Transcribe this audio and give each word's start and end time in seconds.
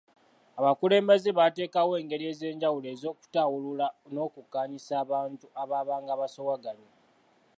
Abakulembeze 0.59 1.29
baateekawo 1.37 1.91
engeri 2.01 2.25
ez’enjawulo 2.31 2.87
ez’okutaawulula 2.93 3.87
n’okukkaanyisa 4.13 4.93
abantu 5.03 5.45
abaabanga 5.61 6.13
basoowaganye. 6.21 6.89